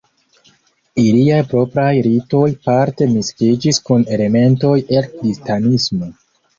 Iliaj 1.03 1.41
propraj 1.51 1.91
ritoj 2.09 2.43
parte 2.65 3.11
miksiĝis 3.13 3.83
kun 3.91 4.09
elementoj 4.19 4.75
el 4.99 5.11
kristanismo. 5.17 6.15